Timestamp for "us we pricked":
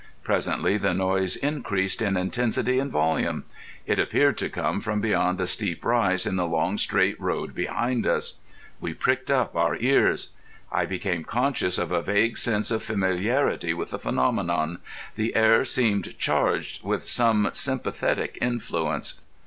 8.07-9.29